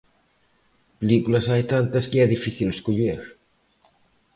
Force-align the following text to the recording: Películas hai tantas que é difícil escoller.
Películas 0.99 1.45
hai 1.51 1.63
tantas 1.73 2.05
que 2.09 2.17
é 2.25 2.31
difícil 2.35 2.67
escoller. 2.71 3.21